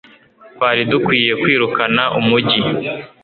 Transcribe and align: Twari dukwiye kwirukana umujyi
Twari 0.53 0.81
dukwiye 0.91 1.31
kwirukana 1.41 2.03
umujyi 2.19 2.61